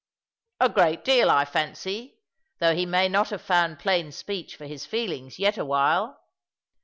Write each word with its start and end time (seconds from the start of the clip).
"A 0.59 0.67
great 0.67 1.05
deal, 1.05 1.29
I 1.29 1.45
fancy, 1.45 2.17
though 2.57 2.73
he 2.73 2.87
may 2.87 3.07
not 3.07 3.29
have 3.29 3.39
found 3.43 3.77
■plain 3.77 4.11
speech 4.11 4.55
for 4.55 4.65
his 4.65 4.83
feelings 4.83 5.37
yet 5.37 5.59
awhile." 5.59 6.19